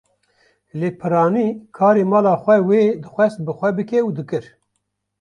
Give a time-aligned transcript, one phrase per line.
[0.79, 1.47] Lê piranî
[1.77, 4.45] karê mala xwe wê dixwast bi xwe bike û dikir.